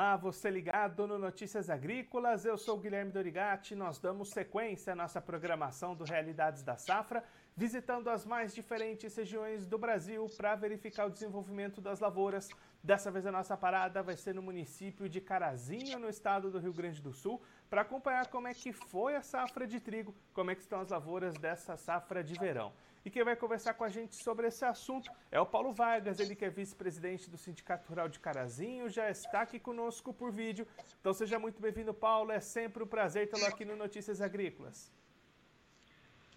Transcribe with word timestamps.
Olá, 0.00 0.16
você 0.16 0.48
ligado 0.48 1.06
no 1.06 1.18
Notícias 1.18 1.68
Agrícolas, 1.68 2.46
eu 2.46 2.56
sou 2.56 2.78
Guilherme 2.78 3.12
Dorigati. 3.12 3.74
Nós 3.74 3.98
damos 3.98 4.30
sequência 4.30 4.94
à 4.94 4.96
nossa 4.96 5.20
programação 5.20 5.94
do 5.94 6.04
Realidades 6.04 6.62
da 6.62 6.74
Safra, 6.74 7.22
visitando 7.54 8.08
as 8.08 8.24
mais 8.24 8.54
diferentes 8.54 9.14
regiões 9.14 9.66
do 9.66 9.76
Brasil 9.76 10.26
para 10.38 10.54
verificar 10.54 11.04
o 11.04 11.10
desenvolvimento 11.10 11.82
das 11.82 12.00
lavouras. 12.00 12.48
Dessa 12.82 13.10
vez 13.10 13.26
a 13.26 13.32
nossa 13.32 13.56
parada 13.56 14.02
vai 14.02 14.16
ser 14.16 14.34
no 14.34 14.40
município 14.40 15.06
de 15.06 15.20
Carazinho, 15.20 15.98
no 15.98 16.08
estado 16.08 16.50
do 16.50 16.58
Rio 16.58 16.72
Grande 16.72 17.02
do 17.02 17.12
Sul, 17.12 17.40
para 17.68 17.82
acompanhar 17.82 18.26
como 18.28 18.48
é 18.48 18.54
que 18.54 18.72
foi 18.72 19.16
a 19.16 19.22
safra 19.22 19.66
de 19.66 19.78
trigo, 19.78 20.14
como 20.32 20.50
é 20.50 20.54
que 20.54 20.62
estão 20.62 20.80
as 20.80 20.88
lavouras 20.88 21.34
dessa 21.34 21.76
safra 21.76 22.24
de 22.24 22.34
verão. 22.34 22.72
E 23.04 23.10
quem 23.10 23.22
vai 23.22 23.36
conversar 23.36 23.74
com 23.74 23.84
a 23.84 23.88
gente 23.88 24.14
sobre 24.16 24.46
esse 24.46 24.64
assunto 24.64 25.10
é 25.30 25.38
o 25.38 25.44
Paulo 25.44 25.72
Vargas, 25.72 26.20
ele 26.20 26.34
que 26.34 26.44
é 26.44 26.50
vice-presidente 26.50 27.28
do 27.28 27.36
Sindicato 27.36 27.88
Rural 27.88 28.08
de 28.08 28.18
Carazinho, 28.18 28.88
já 28.88 29.10
está 29.10 29.42
aqui 29.42 29.58
conosco 29.58 30.12
por 30.12 30.32
vídeo. 30.32 30.66
Então 31.00 31.12
seja 31.12 31.38
muito 31.38 31.60
bem-vindo, 31.60 31.92
Paulo. 31.92 32.32
É 32.32 32.40
sempre 32.40 32.82
um 32.82 32.86
prazer 32.86 33.28
tê-lo 33.28 33.44
aqui 33.44 33.64
no 33.64 33.76
Notícias 33.76 34.22
Agrícolas. 34.22 34.90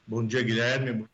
Bom 0.05 0.25
dia, 0.25 0.43
Guilherme. 0.43 1.07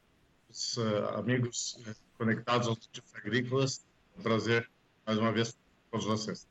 Uh, 0.78 1.18
amigos 1.18 1.78
eh, 1.88 1.94
conectados 2.18 2.68
aos 2.68 2.78
Notícias 2.78 3.16
Agrícolas. 3.16 3.86
É 4.16 4.20
um 4.20 4.24
prazer 4.24 4.70
mais 5.10 5.18
uma 5.18 5.32
vez 5.32 5.58
com 5.90 5.98
vocês. 5.98 6.48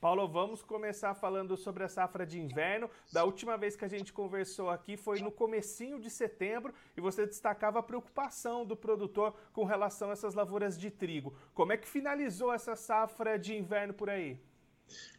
Paulo, 0.00 0.26
vamos 0.26 0.62
começar 0.62 1.12
falando 1.14 1.54
sobre 1.54 1.84
a 1.84 1.88
safra 1.88 2.24
de 2.24 2.40
inverno. 2.40 2.88
Da 3.12 3.24
última 3.24 3.58
vez 3.58 3.76
que 3.76 3.84
a 3.84 3.88
gente 3.88 4.10
conversou 4.10 4.70
aqui 4.70 4.96
foi 4.96 5.20
no 5.20 5.30
comecinho 5.30 6.00
de 6.00 6.08
setembro 6.08 6.72
e 6.96 7.00
você 7.02 7.26
destacava 7.26 7.80
a 7.80 7.82
preocupação 7.82 8.64
do 8.64 8.74
produtor 8.74 9.34
com 9.52 9.66
relação 9.66 10.08
a 10.08 10.12
essas 10.14 10.32
lavouras 10.32 10.78
de 10.78 10.90
trigo. 10.90 11.34
Como 11.52 11.72
é 11.72 11.76
que 11.76 11.86
finalizou 11.86 12.54
essa 12.54 12.74
safra 12.74 13.38
de 13.38 13.54
inverno 13.54 13.92
por 13.92 14.08
aí? 14.08 14.40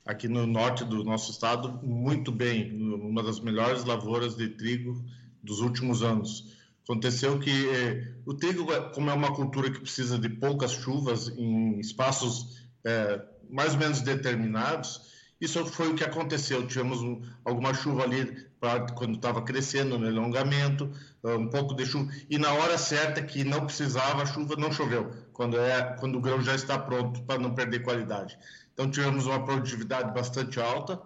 Aqui 0.03 0.27
no 0.27 0.47
norte 0.47 0.83
do 0.83 1.03
nosso 1.03 1.29
estado, 1.29 1.85
muito 1.85 2.31
bem, 2.31 2.71
uma 2.95 3.21
das 3.21 3.39
melhores 3.39 3.85
lavouras 3.85 4.35
de 4.35 4.49
trigo 4.49 5.05
dos 5.43 5.59
últimos 5.59 6.01
anos. 6.01 6.59
Aconteceu 6.83 7.39
que 7.39 7.69
eh, 7.69 8.15
o 8.25 8.33
trigo, 8.33 8.65
como 8.95 9.11
é 9.11 9.13
uma 9.13 9.33
cultura 9.35 9.69
que 9.69 9.79
precisa 9.79 10.17
de 10.17 10.27
poucas 10.27 10.71
chuvas 10.71 11.29
em 11.37 11.79
espaços 11.79 12.59
eh, 12.85 13.21
mais 13.49 13.73
ou 13.73 13.79
menos 13.79 14.01
determinados. 14.01 15.11
Isso 15.39 15.65
foi 15.65 15.89
o 15.89 15.95
que 15.95 16.03
aconteceu. 16.03 16.65
Tivemos 16.67 17.01
um, 17.01 17.21
alguma 17.43 17.73
chuva 17.73 18.03
ali 18.03 18.25
pra, 18.59 18.81
quando 18.91 19.15
estava 19.15 19.41
crescendo 19.41 19.97
no 19.97 20.07
alongamento, 20.07 20.91
um 21.23 21.47
pouco 21.47 21.73
de 21.75 21.85
chuva. 21.85 22.11
E 22.29 22.37
na 22.37 22.53
hora 22.53 22.77
certa 22.77 23.21
que 23.21 23.43
não 23.43 23.65
precisava, 23.65 24.21
a 24.21 24.25
chuva 24.25 24.55
não 24.55 24.71
choveu, 24.71 25.11
quando, 25.33 25.59
é, 25.59 25.95
quando 25.99 26.17
o 26.17 26.21
grão 26.21 26.41
já 26.41 26.53
está 26.53 26.77
pronto 26.77 27.23
para 27.23 27.39
não 27.39 27.55
perder 27.55 27.79
qualidade. 27.79 28.37
Então 28.73 28.89
tivemos 28.89 29.25
uma 29.25 29.43
produtividade 29.43 30.13
bastante 30.13 30.59
alta, 30.59 31.01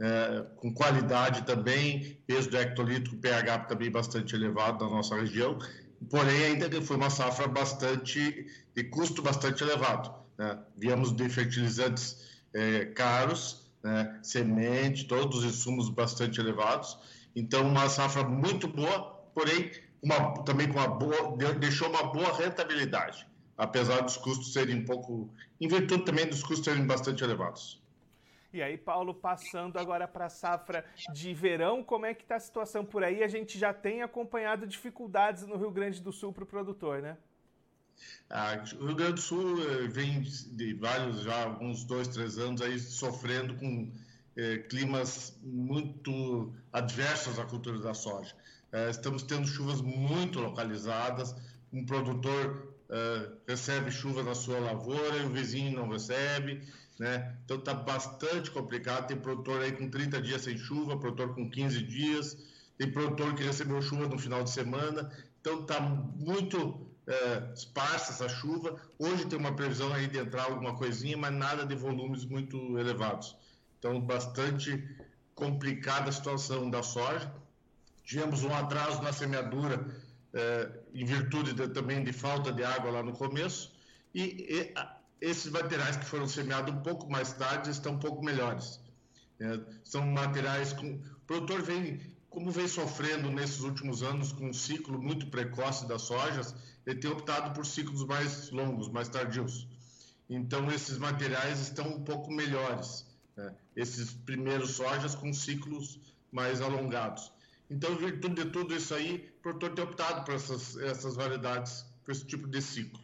é, 0.00 0.44
com 0.56 0.72
qualidade 0.72 1.42
também, 1.42 2.20
peso 2.26 2.50
do 2.50 2.58
hectolitro, 2.58 3.16
pH 3.16 3.60
também 3.60 3.90
bastante 3.90 4.34
elevado 4.34 4.84
na 4.84 4.90
nossa 4.90 5.16
região. 5.16 5.58
Porém, 6.10 6.44
ainda 6.44 6.70
foi 6.82 6.96
uma 6.96 7.10
safra 7.10 7.48
bastante, 7.48 8.46
de 8.74 8.84
custo 8.84 9.22
bastante 9.22 9.64
elevado 9.64 10.27
né? 10.38 10.58
Viemos 10.76 11.12
de 11.12 11.28
fertilizantes 11.28 12.40
é, 12.54 12.86
caros, 12.86 13.68
né? 13.82 14.18
semente, 14.22 15.06
todos 15.06 15.38
os 15.38 15.44
insumos 15.44 15.88
bastante 15.88 16.40
elevados. 16.40 16.96
Então, 17.34 17.66
uma 17.66 17.88
safra 17.88 18.22
muito 18.22 18.68
boa, 18.68 19.20
porém, 19.34 19.70
uma, 20.02 20.42
também 20.44 20.68
com 20.68 20.78
uma 20.78 20.88
boa, 20.88 21.36
deixou 21.58 21.88
uma 21.88 22.04
boa 22.04 22.32
rentabilidade, 22.36 23.26
apesar 23.56 24.00
dos 24.00 24.16
custos 24.16 24.52
serem 24.52 24.76
um 24.76 24.84
pouco, 24.84 25.28
em 25.60 25.68
virtude 25.68 26.04
também 26.04 26.26
dos 26.26 26.42
custos 26.42 26.64
serem 26.64 26.86
bastante 26.86 27.22
elevados. 27.24 27.82
E 28.50 28.62
aí, 28.62 28.78
Paulo, 28.78 29.12
passando 29.12 29.78
agora 29.78 30.08
para 30.08 30.24
a 30.24 30.30
safra 30.30 30.82
de 31.12 31.34
verão, 31.34 31.84
como 31.84 32.06
é 32.06 32.14
que 32.14 32.22
está 32.22 32.36
a 32.36 32.40
situação 32.40 32.82
por 32.82 33.04
aí? 33.04 33.22
A 33.22 33.28
gente 33.28 33.58
já 33.58 33.74
tem 33.74 34.02
acompanhado 34.02 34.66
dificuldades 34.66 35.46
no 35.46 35.56
Rio 35.58 35.70
Grande 35.70 36.00
do 36.00 36.10
Sul 36.10 36.32
para 36.32 36.44
o 36.44 36.46
produtor, 36.46 37.02
né? 37.02 37.18
Ah, 38.30 38.62
o 38.80 38.86
Rio 38.86 38.94
Grande 38.94 39.14
do 39.14 39.20
Sul 39.20 39.62
eh, 39.62 39.88
vem 39.88 40.20
de 40.20 40.74
vários, 40.74 41.22
já 41.22 41.44
alguns 41.44 41.84
dois, 41.84 42.08
três 42.08 42.38
anos 42.38 42.60
aí 42.60 42.78
sofrendo 42.78 43.54
com 43.54 43.90
eh, 44.36 44.58
climas 44.68 45.36
muito 45.42 46.52
adversos 46.72 47.38
à 47.38 47.44
cultura 47.44 47.78
da 47.80 47.94
soja. 47.94 48.34
Eh, 48.72 48.90
estamos 48.90 49.22
tendo 49.22 49.46
chuvas 49.46 49.80
muito 49.80 50.40
localizadas, 50.40 51.34
um 51.72 51.84
produtor 51.84 52.74
eh, 52.90 53.30
recebe 53.46 53.90
chuva 53.90 54.22
na 54.22 54.34
sua 54.34 54.58
lavoura 54.58 55.18
e 55.18 55.26
o 55.26 55.30
vizinho 55.30 55.76
não 55.76 55.88
recebe, 55.88 56.62
né? 56.98 57.36
Então 57.44 57.58
está 57.58 57.74
bastante 57.74 58.50
complicado. 58.50 59.08
Tem 59.08 59.16
produtor 59.16 59.62
aí 59.62 59.72
com 59.72 59.90
30 59.90 60.22
dias 60.22 60.42
sem 60.42 60.56
chuva, 60.56 60.98
produtor 60.98 61.34
com 61.34 61.50
15 61.50 61.82
dias, 61.82 62.36
tem 62.78 62.90
produtor 62.90 63.34
que 63.34 63.42
recebeu 63.42 63.82
chuva 63.82 64.08
no 64.08 64.18
final 64.18 64.42
de 64.42 64.50
semana. 64.50 65.10
Então 65.40 65.60
está 65.60 65.80
muito 65.80 66.87
é, 67.08 67.52
esparsa 67.54 68.12
essa 68.12 68.28
chuva. 68.28 68.76
Hoje 68.98 69.26
tem 69.26 69.38
uma 69.38 69.56
previsão 69.56 69.92
aí 69.92 70.06
de 70.06 70.18
entrar 70.18 70.44
alguma 70.44 70.76
coisinha, 70.76 71.16
mas 71.16 71.32
nada 71.32 71.64
de 71.64 71.74
volumes 71.74 72.24
muito 72.24 72.78
elevados. 72.78 73.34
Então, 73.78 74.00
bastante 74.00 74.86
complicada 75.34 76.10
a 76.10 76.12
situação 76.12 76.68
da 76.68 76.82
soja. 76.82 77.32
Tivemos 78.04 78.44
um 78.44 78.54
atraso 78.54 79.02
na 79.02 79.12
semeadura, 79.12 79.86
é, 80.34 80.70
em 80.92 81.04
virtude 81.04 81.54
de, 81.54 81.68
também 81.68 82.04
de 82.04 82.12
falta 82.12 82.52
de 82.52 82.62
água 82.62 82.90
lá 82.90 83.02
no 83.02 83.12
começo, 83.12 83.72
e, 84.14 84.46
e 84.48 84.72
a, 84.76 84.96
esses 85.20 85.50
materiais 85.50 85.96
que 85.96 86.04
foram 86.04 86.26
semeados 86.26 86.74
um 86.74 86.82
pouco 86.82 87.10
mais 87.10 87.32
tarde 87.32 87.70
estão 87.70 87.94
um 87.94 87.98
pouco 87.98 88.24
melhores. 88.24 88.80
É, 89.40 89.60
são 89.84 90.06
materiais 90.06 90.72
com. 90.72 90.94
O 90.94 91.20
produtor 91.26 91.62
vem 91.62 92.00
como 92.30 92.50
vem 92.50 92.68
sofrendo 92.68 93.30
nesses 93.30 93.60
últimos 93.60 94.02
anos 94.02 94.32
com 94.32 94.48
um 94.48 94.52
ciclo 94.52 95.00
muito 95.00 95.26
precoce 95.28 95.86
das 95.86 96.02
sojas, 96.02 96.54
ele 96.86 97.00
tem 97.00 97.10
optado 97.10 97.52
por 97.54 97.64
ciclos 97.64 98.04
mais 98.04 98.50
longos, 98.50 98.88
mais 98.88 99.08
tardios. 99.08 99.66
Então, 100.28 100.70
esses 100.70 100.98
materiais 100.98 101.58
estão 101.60 101.88
um 101.88 102.04
pouco 102.04 102.30
melhores. 102.30 103.06
Né? 103.36 103.54
Esses 103.74 104.12
primeiros 104.12 104.72
sojas 104.72 105.14
com 105.14 105.32
ciclos 105.32 106.00
mais 106.30 106.60
alongados. 106.60 107.32
Então, 107.70 107.92
em 107.92 107.96
virtude 107.96 108.44
de 108.44 108.50
tudo 108.50 108.74
isso 108.74 108.94
aí, 108.94 109.32
o 109.38 109.42
produtor 109.42 109.74
tem 109.74 109.84
optado 109.84 110.24
por 110.24 110.34
essas, 110.34 110.76
essas 110.78 111.16
variedades, 111.16 111.84
por 112.04 112.12
esse 112.12 112.24
tipo 112.24 112.46
de 112.46 112.60
ciclo. 112.60 113.00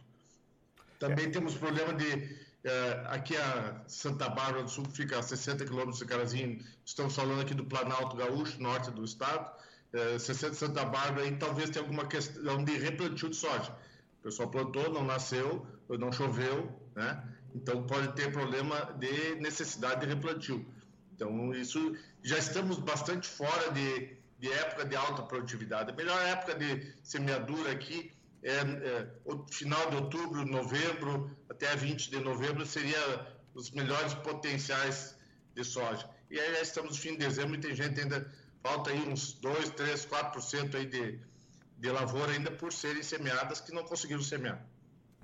Também 0.99 1.25
é. 1.25 1.29
temos 1.29 1.55
problema 1.55 1.93
de 1.93 2.44
aqui 3.07 3.35
a 3.37 3.81
Santa 3.87 4.27
Bárbara 4.29 4.63
do 4.63 4.69
Sul 4.69 4.85
fica 4.91 5.19
a 5.19 5.21
60 5.21 5.65
quilômetros 5.65 5.99
de 5.99 6.05
Carazinho. 6.05 6.59
Estamos 6.83 7.15
falando 7.15 7.41
aqui 7.41 7.53
do 7.53 7.65
Planalto 7.65 8.15
Gaúcho, 8.15 8.61
norte 8.61 8.91
do 8.91 9.03
estado. 9.03 9.51
É, 9.93 10.19
60 10.19 10.51
de 10.51 10.57
Santa 10.57 10.83
Bárbara, 10.83 11.25
e 11.25 11.35
talvez 11.37 11.69
tenha 11.69 11.83
alguma 11.83 12.05
questão 12.05 12.63
de 12.63 12.77
replantio 12.77 13.29
de 13.29 13.35
soja. 13.35 13.71
O 14.19 14.23
pessoal 14.23 14.49
plantou, 14.49 14.91
não 14.91 15.05
nasceu, 15.05 15.65
não 15.87 16.11
choveu, 16.11 16.69
né? 16.95 17.23
Então 17.53 17.83
pode 17.83 18.13
ter 18.13 18.31
problema 18.31 18.93
de 18.99 19.35
necessidade 19.35 20.01
de 20.01 20.07
replantio. 20.07 20.65
Então, 21.15 21.53
isso 21.53 21.95
já 22.21 22.37
estamos 22.37 22.77
bastante 22.77 23.27
fora 23.27 23.71
de, 23.71 24.17
de 24.37 24.51
época 24.51 24.85
de 24.85 24.95
alta 24.97 25.23
produtividade. 25.23 25.91
A 25.91 25.95
melhor 25.95 26.19
época 26.25 26.55
de 26.55 26.93
semeadura 27.01 27.71
aqui 27.71 28.11
é, 28.45 28.59
é, 28.59 29.07
o 29.25 29.43
final 29.51 29.89
de 29.89 29.95
outubro, 29.95 30.45
novembro, 30.45 31.35
até 31.49 31.75
20 31.75 32.11
de 32.11 32.19
novembro 32.19 32.63
seria 32.63 33.35
os 33.55 33.71
melhores 33.71 34.13
potenciais 34.13 35.17
de 35.55 35.63
soja. 35.63 36.07
E 36.29 36.39
aí 36.39 36.53
já 36.53 36.61
estamos 36.61 36.91
no 36.91 37.01
fim 37.01 37.13
de 37.13 37.17
dezembro 37.25 37.55
e 37.55 37.59
tem 37.59 37.73
gente 37.73 37.99
ainda, 37.99 38.31
falta 38.61 38.91
aí 38.91 38.99
uns 38.99 39.33
2, 39.33 39.69
3, 39.71 40.05
4% 40.05 40.75
aí 40.75 40.85
de, 40.85 41.19
de 41.79 41.89
lavoura 41.89 42.33
ainda 42.33 42.51
por 42.51 42.71
serem 42.71 43.01
semeadas 43.01 43.61
que 43.61 43.73
não 43.73 43.83
conseguiram 43.83 44.21
semear. 44.21 44.63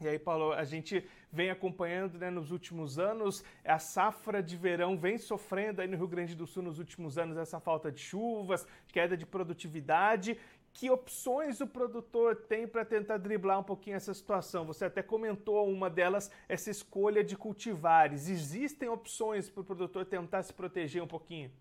E 0.02 0.08
aí, 0.08 0.18
Paulo, 0.18 0.52
a 0.54 0.64
gente 0.64 1.08
vem 1.32 1.50
acompanhando 1.50 2.18
né, 2.18 2.30
nos 2.30 2.52
últimos 2.52 3.00
anos, 3.00 3.44
a 3.64 3.80
safra 3.80 4.42
de 4.44 4.58
verão 4.58 4.98
vem 4.98 5.18
sofrendo 5.18 5.82
aí 5.82 5.88
no 5.88 5.98
Rio 5.98 6.08
Grande 6.08 6.36
do 6.36 6.46
Sul 6.46 6.64
nos 6.64 6.80
últimos 6.80 7.18
anos 7.18 7.38
essa 7.38 7.60
falta 7.60 7.92
de 7.92 8.02
chuvas, 8.02 8.68
queda 8.92 9.16
de 9.16 9.26
produtividade 9.26 10.38
que 10.74 10.90
opções 10.90 11.60
o 11.60 11.68
produtor 11.68 12.36
tem 12.36 12.68
para 12.68 12.86
tentar 12.86 13.18
driblar 13.18 13.60
um 13.60 13.64
pouquinho 13.64 13.96
essa 13.96 14.14
situação? 14.14 14.66
Você 14.66 14.86
até 14.86 15.02
comentou 15.02 15.70
uma 15.70 15.90
delas, 15.90 16.32
essa 16.48 16.70
escolha 16.70 17.24
de 17.24 17.36
cultivares. 17.36 18.30
Existem 18.30 18.90
opções 18.90 19.50
para 19.50 19.62
o 19.62 19.64
produtor 19.64 20.06
tentar 20.06 20.44
se 20.44 20.54
proteger 20.54 21.04
um 21.04 21.08
pouquinho? 21.08 21.52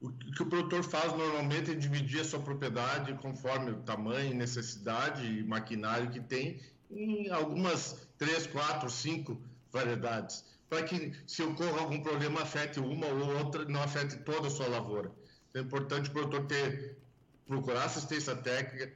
O 0.00 0.10
que 0.10 0.42
o 0.42 0.46
produtor 0.46 0.84
faz 0.84 1.16
normalmente 1.16 1.70
é 1.70 1.74
dividir 1.74 2.20
a 2.20 2.24
sua 2.24 2.40
propriedade 2.40 3.14
conforme 3.14 3.70
o 3.70 3.76
tamanho, 3.82 4.34
necessidade 4.34 5.24
e 5.24 5.42
maquinário 5.42 6.10
que 6.10 6.20
tem 6.20 6.60
em 6.90 7.30
algumas 7.30 8.06
três, 8.18 8.46
quatro, 8.46 8.90
cinco 8.90 9.40
variedades, 9.72 10.44
para 10.68 10.82
que 10.82 11.12
se 11.26 11.42
ocorra 11.42 11.80
algum 11.80 12.00
problema 12.00 12.42
afete 12.42 12.80
uma 12.80 13.06
ou 13.06 13.38
outra, 13.38 13.64
não 13.64 13.82
afete 13.82 14.16
toda 14.18 14.48
a 14.48 14.50
sua 14.50 14.68
lavoura. 14.68 15.10
Então, 15.50 15.62
é 15.62 15.64
importante 15.64 16.10
o 16.10 16.12
produtor 16.12 16.46
ter 16.46 16.96
procurar 17.46 17.84
assistência 17.84 18.34
técnica, 18.34 18.92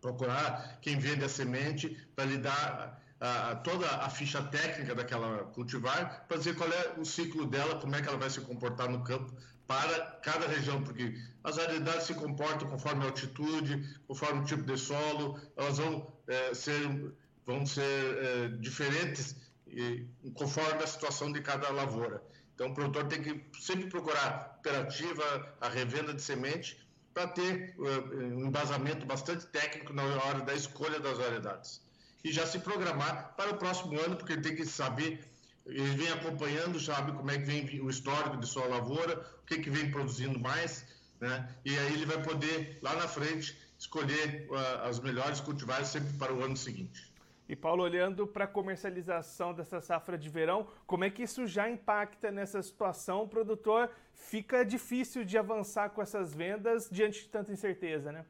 procurar 0.00 0.78
quem 0.80 0.98
vende 0.98 1.24
a 1.24 1.28
semente 1.28 1.96
para 2.14 2.24
lhe 2.24 2.38
dar 2.38 3.02
a, 3.20 3.54
toda 3.56 3.88
a 3.88 4.10
ficha 4.10 4.42
técnica 4.42 4.94
daquela 4.94 5.44
cultivar 5.44 6.26
para 6.28 6.36
dizer 6.36 6.56
qual 6.56 6.70
é 6.70 6.94
o 6.98 7.04
ciclo 7.04 7.46
dela, 7.46 7.80
como 7.80 7.94
é 7.94 8.02
que 8.02 8.08
ela 8.08 8.18
vai 8.18 8.28
se 8.28 8.40
comportar 8.40 8.88
no 8.88 9.02
campo 9.02 9.32
para 9.66 10.18
cada 10.22 10.46
região, 10.46 10.82
porque 10.82 11.18
as 11.42 11.56
variedades 11.56 12.06
se 12.06 12.14
comportam 12.14 12.68
conforme 12.68 13.04
a 13.04 13.06
altitude, 13.06 13.98
conforme 14.06 14.40
o 14.40 14.44
tipo 14.44 14.62
de 14.62 14.76
solo, 14.76 15.40
elas 15.56 15.78
vão 15.78 16.12
é, 16.28 16.54
ser, 16.54 17.12
vão 17.46 17.64
ser 17.66 17.82
é, 17.82 18.48
diferentes 18.48 19.36
e, 19.68 20.06
conforme 20.34 20.82
a 20.82 20.86
situação 20.86 21.32
de 21.32 21.40
cada 21.40 21.70
lavoura. 21.70 22.22
Então, 22.54 22.68
o 22.68 22.74
produtor 22.74 23.06
tem 23.06 23.20
que 23.20 23.44
sempre 23.60 23.88
procurar 23.88 24.56
operativa, 24.60 25.56
a 25.60 25.68
revenda 25.68 26.14
de 26.14 26.22
semente, 26.22 26.78
para 27.12 27.28
ter 27.28 27.74
uh, 27.78 28.16
um 28.16 28.46
embasamento 28.46 29.06
bastante 29.06 29.46
técnico 29.46 29.92
na 29.92 30.02
hora 30.02 30.40
da 30.40 30.54
escolha 30.54 30.98
das 30.98 31.16
variedades. 31.16 31.80
E 32.24 32.32
já 32.32 32.46
se 32.46 32.58
programar 32.58 33.34
para 33.36 33.50
o 33.50 33.56
próximo 33.56 33.98
ano, 34.00 34.16
porque 34.16 34.32
ele 34.32 34.42
tem 34.42 34.56
que 34.56 34.66
saber, 34.66 35.20
ele 35.66 35.96
vem 35.96 36.10
acompanhando, 36.10 36.80
sabe 36.80 37.12
como 37.12 37.30
é 37.30 37.38
que 37.38 37.44
vem 37.44 37.80
o 37.80 37.90
histórico 37.90 38.36
de 38.36 38.46
sua 38.46 38.66
lavoura, 38.66 39.24
o 39.42 39.46
que, 39.46 39.58
que 39.58 39.70
vem 39.70 39.90
produzindo 39.90 40.38
mais, 40.38 40.84
né? 41.20 41.48
e 41.64 41.76
aí 41.76 41.92
ele 41.92 42.06
vai 42.06 42.22
poder, 42.22 42.78
lá 42.82 42.94
na 42.94 43.06
frente, 43.06 43.56
escolher 43.84 44.46
uh, 44.50 44.88
as 44.88 44.98
melhores 44.98 45.40
cultivares 45.40 45.88
sempre 45.88 46.12
para 46.14 46.32
o 46.32 46.42
ano 46.42 46.56
seguinte. 46.56 47.12
E 47.46 47.54
Paulo, 47.54 47.82
olhando 47.82 48.26
para 48.26 48.44
a 48.44 48.48
comercialização 48.48 49.52
dessa 49.52 49.80
safra 49.80 50.16
de 50.16 50.30
verão, 50.30 50.66
como 50.86 51.04
é 51.04 51.10
que 51.10 51.22
isso 51.22 51.46
já 51.46 51.68
impacta 51.68 52.30
nessa 52.30 52.62
situação? 52.62 53.22
O 53.22 53.28
produtor 53.28 53.90
fica 54.14 54.64
difícil 54.64 55.24
de 55.24 55.36
avançar 55.36 55.90
com 55.90 56.00
essas 56.00 56.34
vendas 56.34 56.88
diante 56.90 57.22
de 57.22 57.28
tanta 57.28 57.52
incerteza, 57.52 58.10
né? 58.10 58.24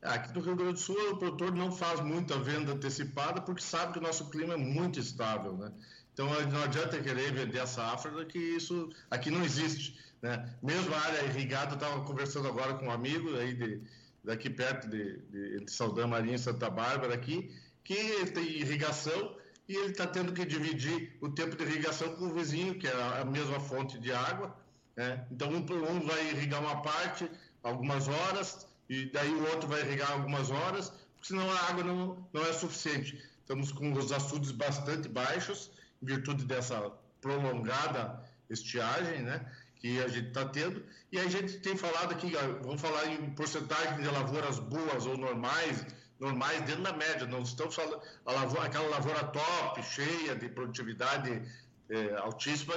Aqui 0.00 0.32
no 0.34 0.40
Rio 0.40 0.56
Grande 0.56 0.74
do 0.74 0.78
Sul, 0.78 1.12
o 1.12 1.18
produtor 1.18 1.52
não 1.54 1.70
faz 1.70 2.00
muita 2.00 2.38
venda 2.38 2.72
antecipada 2.72 3.42
porque 3.42 3.62
sabe 3.62 3.92
que 3.92 3.98
o 3.98 4.02
nosso 4.02 4.30
clima 4.30 4.54
é 4.54 4.56
muito 4.56 4.98
estável, 4.98 5.54
né? 5.54 5.72
Então 6.14 6.26
não 6.26 6.62
adianta 6.62 7.02
querer 7.02 7.34
vender 7.34 7.58
a 7.58 7.66
safra 7.66 8.24
que 8.24 8.38
isso 8.38 8.90
aqui 9.10 9.30
não 9.30 9.44
existe, 9.44 9.98
né? 10.22 10.50
Mesmo 10.62 10.94
a 10.94 10.98
área 10.98 11.24
irrigada, 11.24 11.72
eu 11.72 11.74
estava 11.74 12.02
conversando 12.04 12.48
agora 12.48 12.72
com 12.74 12.86
um 12.86 12.90
amigo 12.90 13.36
aí 13.36 13.52
de, 13.52 13.82
daqui 14.26 14.50
perto 14.50 14.88
de, 14.88 15.18
de, 15.30 15.64
de 15.64 16.06
Marinho, 16.06 16.38
Santa 16.38 16.68
Bárbara 16.68 17.14
aqui, 17.14 17.54
que 17.84 18.26
tem 18.26 18.44
irrigação 18.44 19.36
e 19.68 19.74
ele 19.76 19.92
está 19.92 20.06
tendo 20.06 20.32
que 20.32 20.44
dividir 20.44 21.16
o 21.20 21.28
tempo 21.28 21.56
de 21.56 21.62
irrigação 21.62 22.14
com 22.16 22.26
o 22.26 22.34
vizinho, 22.34 22.78
que 22.78 22.88
é 22.88 23.20
a 23.20 23.24
mesma 23.24 23.60
fonte 23.60 23.98
de 23.98 24.12
água. 24.12 24.56
Né? 24.96 25.24
Então, 25.30 25.48
um, 25.48 25.58
um 25.58 26.00
vai 26.00 26.30
irrigar 26.30 26.60
uma 26.60 26.82
parte, 26.82 27.30
algumas 27.62 28.08
horas, 28.08 28.66
e 28.88 29.06
daí 29.06 29.30
o 29.30 29.48
outro 29.50 29.68
vai 29.68 29.80
irrigar 29.82 30.10
algumas 30.12 30.50
horas, 30.50 30.90
porque 31.14 31.28
senão 31.28 31.48
a 31.50 31.60
água 31.68 31.84
não, 31.84 32.28
não 32.32 32.46
é 32.46 32.52
suficiente. 32.52 33.20
Estamos 33.40 33.70
com 33.70 33.92
os 33.92 34.10
açudes 34.10 34.50
bastante 34.50 35.08
baixos, 35.08 35.70
em 36.02 36.06
virtude 36.06 36.44
dessa 36.44 36.92
prolongada 37.20 38.24
estiagem, 38.50 39.22
né? 39.22 39.44
Que 39.78 40.00
a 40.00 40.08
gente 40.08 40.28
está 40.28 40.44
tendo. 40.46 40.82
E 41.12 41.18
a 41.18 41.26
gente 41.28 41.58
tem 41.60 41.76
falado 41.76 42.12
aqui, 42.12 42.32
vamos 42.62 42.80
falar 42.80 43.06
em 43.06 43.30
porcentagem 43.30 44.02
de 44.02 44.08
lavouras 44.08 44.58
boas 44.58 45.06
ou 45.06 45.16
normais, 45.16 45.84
normais 46.18 46.62
dentro 46.62 46.82
da 46.82 46.92
média. 46.92 47.26
Não 47.26 47.42
estamos 47.42 47.74
falando 47.74 48.00
lavoura, 48.24 48.66
aquela 48.66 48.88
lavoura 48.88 49.24
top, 49.24 49.82
cheia 49.82 50.34
de 50.34 50.48
produtividade 50.48 51.42
é, 51.88 52.14
altíssima, 52.16 52.74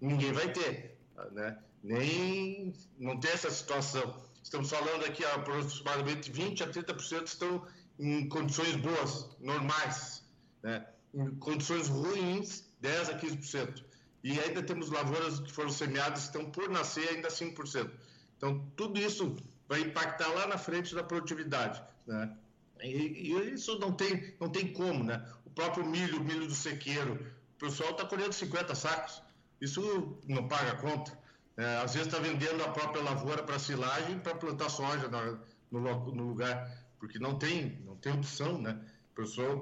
ninguém 0.00 0.32
vai 0.32 0.52
ter, 0.52 0.98
né? 1.32 1.58
Nem 1.82 2.74
não 2.98 3.18
tem 3.18 3.30
essa 3.30 3.50
situação. 3.50 4.22
Estamos 4.42 4.70
falando 4.70 5.04
aqui 5.04 5.24
aproximadamente 5.24 6.30
20 6.30 6.62
a 6.64 6.68
30% 6.68 7.24
estão 7.24 7.66
em 7.98 8.28
condições 8.28 8.76
boas, 8.76 9.28
normais, 9.38 10.24
né? 10.62 10.86
Em 11.14 11.34
condições 11.36 11.88
ruins, 11.88 12.64
10 12.80 13.10
a 13.10 13.18
15%. 13.18 13.89
E 14.22 14.38
ainda 14.38 14.62
temos 14.62 14.90
lavouras 14.90 15.40
que 15.40 15.52
foram 15.52 15.70
semeadas 15.70 16.24
estão 16.24 16.50
por 16.50 16.68
nascer 16.68 17.08
ainda 17.08 17.28
5%. 17.28 17.90
Então, 18.36 18.66
tudo 18.76 18.98
isso 18.98 19.36
vai 19.68 19.80
impactar 19.80 20.28
lá 20.28 20.46
na 20.46 20.58
frente 20.58 20.94
da 20.94 21.02
produtividade. 21.02 21.82
Né? 22.06 22.36
E, 22.82 23.32
e, 23.32 23.54
isso 23.54 23.78
não 23.78 23.92
tem, 23.92 24.34
não 24.40 24.48
tem 24.48 24.72
como, 24.72 25.04
né? 25.04 25.24
O 25.44 25.50
próprio 25.50 25.84
milho, 25.84 26.20
o 26.20 26.24
milho 26.24 26.46
do 26.46 26.54
sequeiro, 26.54 27.14
o 27.54 27.58
pessoal 27.58 27.90
está 27.90 28.04
colhendo 28.04 28.32
50 28.32 28.74
sacos. 28.74 29.22
Isso 29.60 30.18
não 30.26 30.48
paga 30.48 30.76
conta. 30.76 31.18
É, 31.56 31.76
às 31.76 31.92
vezes 31.94 32.08
está 32.08 32.18
vendendo 32.18 32.62
a 32.64 32.68
própria 32.70 33.02
lavoura 33.02 33.42
para 33.42 33.58
silagem 33.58 34.18
para 34.18 34.34
plantar 34.34 34.70
soja 34.70 35.08
na, 35.08 35.38
no, 35.70 35.80
no, 36.12 36.28
lugar, 36.28 36.70
porque 36.98 37.18
não 37.18 37.38
tem, 37.38 37.78
não 37.84 37.96
tem 37.96 38.12
opção, 38.12 38.58
né? 38.60 38.80
O 39.12 39.14
pessoal, 39.14 39.60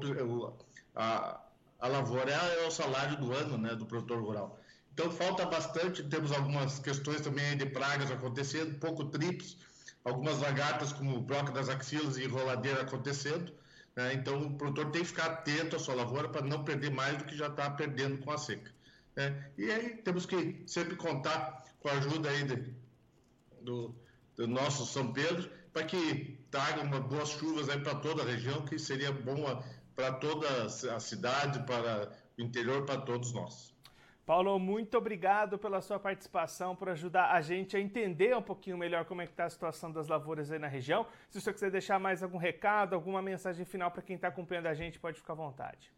a, 0.95 1.41
a 1.79 1.89
lavoura 1.89 2.31
é, 2.31 2.65
é 2.65 2.67
o 2.67 2.71
salário 2.71 3.17
do 3.17 3.33
ano, 3.33 3.57
né, 3.57 3.75
do 3.75 3.87
produtor 3.87 4.21
rural. 4.21 4.59
Então 4.93 5.11
falta 5.11 5.47
bastante, 5.47 6.03
temos 6.03 6.33
algumas 6.33 6.79
questões 6.81 7.21
também 7.21 7.57
de 7.57 7.67
pragas 7.67 8.11
acontecendo, 8.11 8.79
pouco 8.81 9.05
trips, 9.05 9.57
algumas 10.05 10.41
lagartas 10.41 10.93
como 10.93 11.21
broca 11.21 11.53
das 11.53 11.69
axilas 11.69 12.17
e 12.17 12.25
enroladeira 12.25 12.83
acontecendo. 12.83 13.53
Né? 13.95 14.15
Então, 14.15 14.41
o 14.41 14.55
produtor 14.55 14.91
tem 14.91 15.03
que 15.03 15.09
ficar 15.09 15.27
atento 15.27 15.77
à 15.77 15.79
sua 15.79 15.95
lavoura 15.95 16.29
para 16.29 16.43
não 16.43 16.65
perder 16.65 16.91
mais 16.91 17.19
do 17.19 17.25
que 17.25 17.37
já 17.37 17.47
está 17.47 17.71
perdendo 17.71 18.19
com 18.19 18.31
a 18.31 18.39
seca. 18.39 18.71
Né? 19.17 19.51
E 19.57 19.71
aí 19.71 19.97
temos 19.97 20.27
que 20.27 20.63
sempre 20.67 20.97
contar 20.97 21.65
com 21.81 21.89
a 21.89 21.93
ajuda 21.93 22.31
aí 22.31 22.45
de, 22.45 22.75
do, 23.61 23.95
do 24.37 24.47
nosso 24.47 24.87
São 24.87 25.13
Pedro 25.13 25.51
para 25.73 25.85
que 25.85 26.39
traga 26.51 26.83
uma 26.83 27.01
boas 27.01 27.29
chuvas 27.31 27.67
para 27.67 27.95
toda 27.97 28.23
a 28.23 28.27
região, 28.27 28.65
que 28.65 28.79
seria 28.79 29.13
bom 29.13 29.63
para 29.99 30.13
toda 30.13 30.47
a 30.95 31.01
cidade, 31.01 31.59
para 31.67 32.09
o 32.39 32.41
interior, 32.41 32.87
para 32.87 33.01
todos 33.01 33.33
nós. 33.33 33.77
Paulo, 34.25 34.57
muito 34.57 34.97
obrigado 34.97 35.59
pela 35.59 35.81
sua 35.81 35.99
participação, 35.99 36.77
por 36.77 36.89
ajudar 36.91 37.33
a 37.33 37.41
gente 37.41 37.77
a 37.77 37.81
entender 37.81 38.37
um 38.37 38.43
pouquinho 38.43 38.79
melhor 38.79 39.05
como 39.07 39.23
é 39.23 39.27
que 39.27 39.33
está 39.33 39.47
a 39.47 39.51
situação 39.51 39.91
das 39.91 40.07
lavouras 40.07 40.53
aí 40.53 40.59
na 40.61 40.69
região. 40.69 41.05
Se 41.29 41.41
você 41.41 41.53
quiser 41.53 41.73
deixar 41.73 41.99
mais 41.99 42.23
algum 42.23 42.39
recado, 42.39 42.95
alguma 42.95 43.21
mensagem 43.21 43.65
final 43.65 43.91
para 43.91 44.03
quem 44.03 44.15
está 44.15 44.29
acompanhando 44.29 44.67
a 44.67 44.75
gente, 44.75 45.01
pode 45.01 45.19
ficar 45.19 45.33
à 45.33 45.37
vontade. 45.37 45.93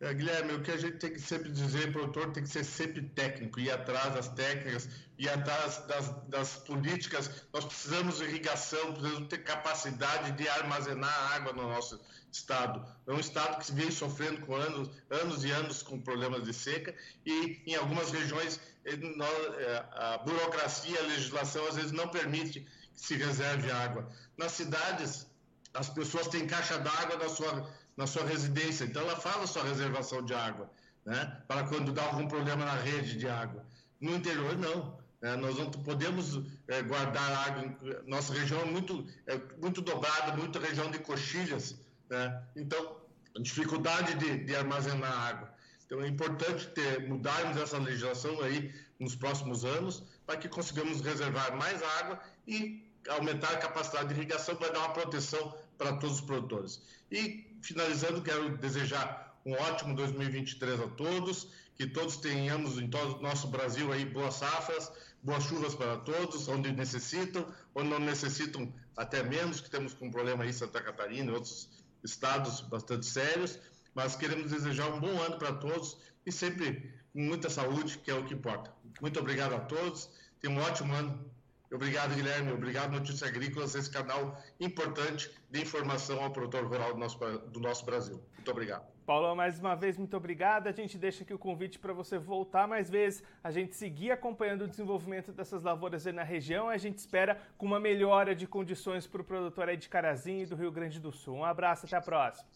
É, 0.00 0.14
Guilherme, 0.14 0.52
o 0.52 0.62
que 0.62 0.70
a 0.70 0.76
gente 0.76 0.98
tem 0.98 1.12
que 1.12 1.20
sempre 1.20 1.50
dizer, 1.50 1.90
produtor 1.92 2.30
tem 2.32 2.44
que 2.44 2.48
ser 2.48 2.64
sempre 2.64 3.02
técnico, 3.02 3.58
ir 3.58 3.70
atrás 3.70 4.14
das 4.14 4.28
técnicas, 4.28 4.88
ir 5.18 5.28
atrás 5.28 5.78
das, 5.88 6.08
das 6.28 6.54
políticas. 6.58 7.28
Nós 7.52 7.64
precisamos 7.64 8.18
de 8.18 8.24
irrigação, 8.24 8.92
precisamos 8.94 9.28
ter 9.28 9.38
capacidade 9.38 10.32
de 10.32 10.48
armazenar 10.48 11.32
água 11.32 11.52
no 11.52 11.62
nosso 11.62 12.00
estado. 12.30 12.86
É 13.08 13.12
um 13.12 13.18
estado 13.18 13.58
que 13.64 13.72
vem 13.72 13.90
sofrendo 13.90 14.40
com 14.42 14.54
anos, 14.54 14.88
anos 15.10 15.44
e 15.44 15.50
anos 15.50 15.82
com 15.82 16.00
problemas 16.00 16.44
de 16.44 16.54
seca 16.54 16.94
e 17.26 17.60
em 17.66 17.74
algumas 17.74 18.12
regiões 18.12 18.60
é, 18.84 19.84
a 19.92 20.18
burocracia, 20.18 20.98
a 20.98 21.02
legislação 21.02 21.66
às 21.66 21.74
vezes 21.74 21.92
não 21.92 22.08
permite 22.08 22.60
que 22.60 22.68
se 22.94 23.16
reserve 23.16 23.70
água. 23.70 24.08
Nas 24.36 24.52
cidades, 24.52 25.26
as 25.74 25.88
pessoas 25.88 26.28
têm 26.28 26.46
caixa 26.46 26.78
d'água 26.78 27.16
na 27.16 27.28
sua, 27.28 27.68
na 27.98 28.06
sua 28.06 28.24
residência, 28.24 28.84
então 28.84 29.02
ela 29.02 29.16
faz 29.16 29.42
a 29.42 29.46
sua 29.48 29.64
reservação 29.64 30.24
de 30.24 30.32
água, 30.32 30.70
né? 31.04 31.42
para 31.48 31.64
quando 31.64 31.92
dá 31.92 32.04
algum 32.04 32.28
problema 32.28 32.64
na 32.64 32.74
rede 32.74 33.18
de 33.18 33.28
água. 33.28 33.66
No 34.00 34.14
interior, 34.14 34.56
não. 34.56 34.96
É, 35.20 35.34
nós 35.34 35.58
não 35.58 35.68
podemos 35.68 36.40
é, 36.68 36.80
guardar 36.80 37.48
água. 37.48 37.76
Nossa 38.06 38.32
região 38.32 38.60
é 38.60 38.64
muito, 38.66 39.04
é 39.26 39.36
muito 39.60 39.82
dobrada, 39.82 40.36
muita 40.36 40.60
região 40.60 40.88
de 40.92 41.00
coxilhas. 41.00 41.74
Né? 42.08 42.40
Então, 42.54 42.98
dificuldade 43.40 44.14
de, 44.14 44.44
de, 44.44 44.54
armazenar 44.54 45.12
água. 45.12 45.52
Então, 45.84 46.00
é 46.00 46.06
importante 46.06 46.68
ter, 46.68 47.08
mudarmos 47.08 47.56
essa 47.56 47.78
legislação 47.78 48.40
aí 48.42 48.72
nos 49.00 49.16
próximos 49.16 49.64
anos 49.64 50.04
para 50.24 50.36
que 50.36 50.48
consigamos 50.48 51.00
reservar 51.00 51.56
mais 51.56 51.82
água 51.82 52.20
e 52.46 52.88
aumentar 53.08 53.54
a 53.54 53.56
capacidade 53.56 54.08
de 54.08 54.14
irrigação 54.14 54.54
para 54.54 54.70
dar 54.70 54.78
uma 54.78 54.90
proteção 54.90 55.52
para 55.76 55.94
todos 55.94 56.16
os 56.16 56.20
produtores. 56.20 56.80
E, 57.10 57.47
finalizando, 57.62 58.22
quero 58.22 58.56
desejar 58.56 59.38
um 59.44 59.52
ótimo 59.52 59.94
2023 59.94 60.80
a 60.80 60.88
todos, 60.88 61.48
que 61.74 61.86
todos 61.86 62.16
tenhamos 62.16 62.78
em 62.78 62.88
todo 62.88 63.18
o 63.18 63.22
nosso 63.22 63.48
Brasil 63.48 63.92
aí 63.92 64.04
boas 64.04 64.34
safras, 64.34 64.90
boas 65.22 65.44
chuvas 65.44 65.74
para 65.74 65.96
todos, 65.98 66.48
onde 66.48 66.72
necessitam, 66.72 67.46
onde 67.74 67.88
não 67.88 67.98
necessitam 67.98 68.72
até 68.96 69.22
menos, 69.22 69.60
que 69.60 69.70
temos 69.70 69.94
com 69.94 70.10
problema 70.10 70.44
aí 70.44 70.50
em 70.50 70.52
Santa 70.52 70.80
Catarina 70.82 71.30
e 71.30 71.34
outros 71.34 71.68
estados 72.02 72.60
bastante 72.62 73.06
sérios, 73.06 73.58
mas 73.94 74.16
queremos 74.16 74.50
desejar 74.50 74.92
um 74.92 75.00
bom 75.00 75.20
ano 75.22 75.38
para 75.38 75.52
todos 75.52 75.96
e 76.24 76.32
sempre 76.32 76.92
com 77.12 77.20
muita 77.20 77.48
saúde, 77.48 77.98
que 77.98 78.10
é 78.10 78.14
o 78.14 78.24
que 78.24 78.34
importa. 78.34 78.72
Muito 79.00 79.18
obrigado 79.18 79.54
a 79.54 79.60
todos, 79.60 80.10
tenham 80.40 80.56
um 80.56 80.62
ótimo 80.62 80.92
ano. 80.94 81.37
Obrigado, 81.72 82.14
Guilherme. 82.14 82.52
Obrigado, 82.52 82.92
Notícias 82.92 83.22
Agrícolas, 83.22 83.74
esse 83.74 83.90
canal 83.90 84.40
importante 84.58 85.30
de 85.50 85.60
informação 85.60 86.22
ao 86.22 86.30
produtor 86.30 86.64
rural 86.64 86.94
do 86.94 86.98
nosso, 86.98 87.18
do 87.18 87.60
nosso 87.60 87.84
Brasil. 87.84 88.22
Muito 88.34 88.50
obrigado. 88.50 88.86
Paulo, 89.04 89.34
mais 89.34 89.58
uma 89.58 89.74
vez, 89.74 89.96
muito 89.96 90.16
obrigado. 90.16 90.66
A 90.66 90.72
gente 90.72 90.98
deixa 90.98 91.22
aqui 91.22 91.32
o 91.32 91.38
convite 91.38 91.78
para 91.78 91.92
você 91.92 92.18
voltar 92.18 92.68
mais 92.68 92.90
vezes, 92.90 93.22
a 93.42 93.50
gente 93.50 93.74
seguir 93.74 94.10
acompanhando 94.10 94.62
o 94.62 94.68
desenvolvimento 94.68 95.32
dessas 95.32 95.62
lavouras 95.62 96.06
aí 96.06 96.12
na 96.12 96.22
região. 96.22 96.68
A 96.68 96.76
gente 96.76 96.98
espera 96.98 97.40
com 97.56 97.64
uma 97.64 97.80
melhora 97.80 98.34
de 98.34 98.46
condições 98.46 99.06
para 99.06 99.20
o 99.20 99.24
produtor 99.24 99.68
aí 99.68 99.76
de 99.76 99.88
Carazinho 99.88 100.42
e 100.42 100.46
do 100.46 100.56
Rio 100.56 100.70
Grande 100.70 101.00
do 101.00 101.10
Sul. 101.10 101.36
Um 101.36 101.44
abraço, 101.44 101.86
até 101.86 101.96
a 101.96 102.02
próxima. 102.02 102.48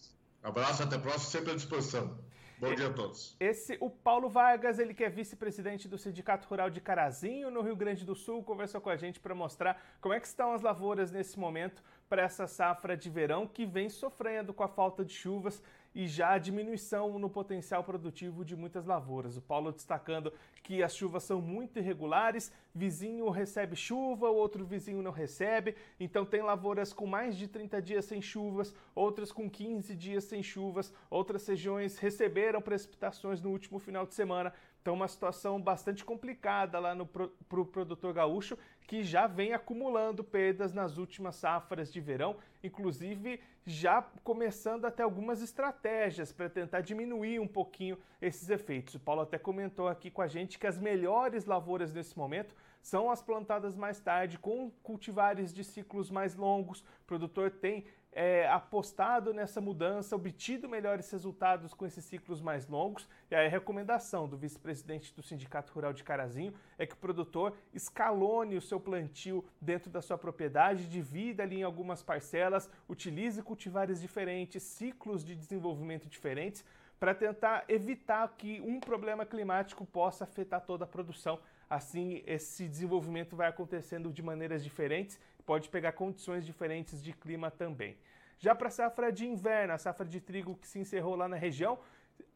Abraço, 0.42 0.83
até 0.83 0.97
a 0.97 0.99
próxima, 0.99 1.25
sempre 1.25 1.52
à 1.52 1.54
disposição. 1.54 2.19
Bom 2.62 2.76
dia 2.76 2.87
a 2.87 2.92
todos. 2.92 3.37
Esse, 3.40 3.76
o 3.81 3.90
Paulo 3.90 4.28
Vargas, 4.28 4.78
ele 4.78 4.95
que 4.95 5.02
é 5.02 5.11
vice-presidente 5.11 5.88
do 5.88 5.99
Sindicato 5.99 6.47
Rural 6.47 6.71
de 6.71 6.81
Carazinho, 6.81 7.50
no 7.50 7.61
Rio 7.61 7.75
Grande 7.75 8.04
do 8.04 8.14
Sul, 8.14 8.40
conversou 8.40 8.81
com 8.81 8.88
a 8.88 8.95
gente 8.97 9.19
para 9.19 9.35
mostrar 9.35 9.83
como 10.00 10.14
é 10.14 10.21
que 10.21 10.28
estão 10.28 10.52
as 10.52 10.62
lavouras 10.62 11.11
nesse 11.11 11.37
momento 11.40 11.83
para 12.09 12.23
essa 12.23 12.47
safra 12.47 12.97
de 12.97 13.11
verão 13.11 13.49
que 13.49 13.66
vem 13.66 13.88
sofrendo 13.88 14.54
com 14.54 14.62
a 14.62 14.69
falta 14.69 15.04
de 15.04 15.12
chuvas 15.12 15.61
e 15.92 16.07
já 16.07 16.35
a 16.35 16.38
diminuição 16.38 17.19
no 17.19 17.28
potencial 17.28 17.83
produtivo 17.83 18.45
de 18.45 18.54
muitas 18.54 18.87
lavouras. 18.87 19.37
O 19.37 19.42
Paulo 19.42 19.73
destacando 19.73 20.33
que 20.62 20.83
as 20.83 20.95
chuvas 20.95 21.25
são 21.25 21.40
muito 21.40 21.78
irregulares, 21.78 22.52
vizinho 22.75 23.28
recebe 23.31 23.75
chuva, 23.75 24.28
outro 24.28 24.64
vizinho 24.64 25.02
não 25.02 25.11
recebe, 25.11 25.75
então 25.99 26.25
tem 26.25 26.42
lavouras 26.42 26.92
com 26.92 27.07
mais 27.07 27.37
de 27.37 27.49
30 27.49 27.83
dias 27.83 28.04
sem 28.04 28.23
chuvas, 28.23 28.75
outras 28.95 29.33
com 29.33 29.50
15 29.50 29.95
dias 29.97 30.25
sem 30.25 30.42
chuvas, 30.42 30.92
outras 31.11 31.47
regiões 31.47 31.99
receberam 31.99 32.62
precipitações 32.62 33.42
no 33.42 33.50
último 33.50 33.78
final 33.78 34.07
de 34.07 34.14
semana. 34.14 34.52
Então, 34.81 34.95
uma 34.95 35.07
situação 35.07 35.61
bastante 35.62 36.04
complicada 36.04 36.76
lá 36.81 36.95
para 37.07 37.25
o 37.25 37.28
pro 37.49 37.64
produtor 37.64 38.12
gaúcho, 38.12 38.59
que 38.85 39.04
já 39.04 39.28
vem 39.28 39.52
acumulando 39.52 40.25
perdas 40.25 40.73
nas 40.73 40.99
últimas 40.99 41.37
safras 41.37 41.92
de 41.92 42.00
verão, 42.00 42.37
inclusive 42.64 43.40
já 43.64 44.02
começando 44.25 44.85
até 44.85 45.04
algumas 45.04 45.40
estratégias 45.40 46.33
para 46.33 46.50
tentar 46.50 46.81
diminuir 46.81 47.38
um 47.38 47.47
pouquinho 47.47 47.97
esses 48.21 48.50
efeitos. 48.50 48.97
O 48.97 49.00
Paulo 49.00 49.23
até 49.23 49.38
comentou 49.38 49.87
aqui 49.87 50.11
com 50.11 50.21
a 50.21 50.26
gente 50.26 50.52
que 50.59 50.67
as 50.67 50.79
melhores 50.79 51.45
lavouras 51.45 51.93
nesse 51.93 52.17
momento 52.17 52.55
são 52.83 53.11
as 53.11 53.23
plantadas 53.23 53.77
mais 53.77 54.01
tarde, 54.01 54.39
com 54.39 54.71
cultivares 54.83 55.55
de 55.55 55.63
ciclos 55.63 56.11
mais 56.11 56.35
longos. 56.35 56.81
O 56.81 57.07
produtor 57.07 57.51
tem 57.51 57.85
é, 58.13 58.47
apostado 58.49 59.33
nessa 59.33 59.61
mudança, 59.61 60.15
obtido 60.15 60.69
melhores 60.69 61.11
resultados 61.11 61.73
com 61.73 61.87
esses 61.87 62.05
ciclos 62.05 62.41
mais 62.41 62.67
longos. 62.67 63.09
E 63.31 63.35
a 63.35 63.49
recomendação 63.49 64.29
do 64.29 64.37
vice-presidente 64.37 65.15
do 65.15 65.23
Sindicato 65.23 65.73
Rural 65.73 65.93
de 65.93 66.05
Carazinho 66.05 66.53
é 66.77 66.87
que 66.87 66.95
o 66.95 66.99
produtor 66.99 67.57
escalone 67.73 68.57
o 68.57 68.61
seu 68.61 68.79
plantio 68.79 69.45
dentro 69.61 69.91
da 69.91 70.03
sua 70.03 70.19
propriedade, 70.19 70.89
divida 70.89 71.43
ali 71.43 71.61
em 71.61 71.63
algumas 71.63 72.03
parcelas, 72.03 72.69
utilize 72.89 73.41
cultivares 73.43 74.01
diferentes, 74.01 74.63
ciclos 74.63 75.25
de 75.25 75.35
desenvolvimento 75.35 76.09
diferentes, 76.09 76.65
para 77.03 77.17
tentar 77.17 77.65
evitar 77.67 78.33
que 78.39 78.61
um 78.61 78.79
problema 78.79 79.27
climático 79.27 79.85
possa 79.85 80.23
afetar 80.23 80.61
toda 80.61 80.85
a 80.85 80.87
produção. 80.87 81.41
Assim, 81.69 82.23
esse 82.25 82.69
desenvolvimento 82.69 83.35
vai 83.35 83.49
acontecendo 83.49 84.13
de 84.13 84.23
maneiras 84.23 84.63
diferentes 84.63 85.19
pode 85.45 85.69
pegar 85.69 85.91
condições 85.91 86.47
diferentes 86.47 87.03
de 87.03 87.13
clima 87.13 87.51
também. 87.51 87.97
Já 88.39 88.55
para 88.55 88.69
a 88.69 88.71
safra 88.71 89.11
de 89.11 89.27
inverno, 89.27 89.75
a 89.75 89.79
safra 89.79 90.07
de 90.07 90.21
trigo 90.21 90.55
que 90.55 90.69
se 90.69 90.79
encerrou 90.79 91.17
lá 91.17 91.27
na 91.27 91.35
região, 91.37 91.77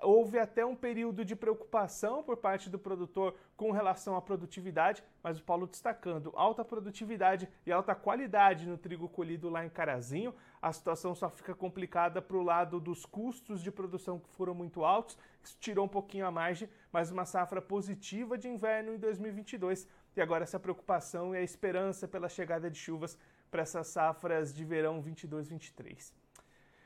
houve 0.03 0.39
até 0.39 0.65
um 0.65 0.77
período 0.77 1.25
de 1.25 1.35
preocupação 1.35 2.23
por 2.23 2.37
parte 2.37 2.69
do 2.69 2.79
produtor 2.79 3.35
com 3.57 3.71
relação 3.71 4.17
à 4.17 4.21
produtividade, 4.21 5.03
mas 5.23 5.39
o 5.39 5.43
Paulo 5.43 5.67
destacando 5.67 6.33
alta 6.35 6.65
produtividade 6.65 7.49
e 7.65 7.73
alta 7.73 7.95
qualidade 7.95 8.67
no 8.67 8.77
trigo 8.77 9.09
colhido 9.09 9.49
lá 9.49 9.65
em 9.65 9.71
Carazinho. 9.71 10.35
A 10.61 10.73
situação 10.73 11.15
só 11.15 11.31
fica 11.31 11.55
complicada 11.55 12.21
para 12.21 12.37
o 12.37 12.43
lado 12.43 12.79
dos 12.79 13.07
custos 13.07 13.63
de 13.63 13.71
produção 13.71 14.19
que 14.19 14.29
foram 14.31 14.55
muito 14.55 14.85
altos, 14.85 15.17
isso 15.43 15.57
tirou 15.59 15.87
um 15.87 15.89
pouquinho 15.89 16.27
a 16.27 16.31
margem, 16.31 16.69
mas 16.93 17.11
uma 17.11 17.25
safra 17.25 17.63
positiva 17.63 18.37
de 18.37 18.49
inverno 18.49 18.95
em 18.95 18.99
2022 18.99 19.89
e 20.15 20.21
agora 20.21 20.45
essa 20.45 20.61
preocupação 20.61 21.35
e 21.35 21.39
a 21.39 21.43
esperança 21.43 22.09
pela 22.09 22.29
chegada 22.29 22.71
de 22.71 22.79
chuvas 22.79 23.19
para 23.51 23.63
essas 23.63 23.87
safras 23.89 24.55
de 24.55 24.65
verão 24.65 25.03
22-23. 25.03 26.26